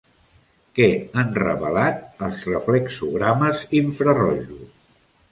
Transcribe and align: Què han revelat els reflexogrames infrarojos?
Què 0.77 0.85
han 1.23 1.27
revelat 1.41 2.23
els 2.27 2.39
reflexogrames 2.51 3.61
infrarojos? 3.81 4.65